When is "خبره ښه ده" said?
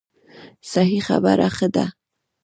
1.07-1.85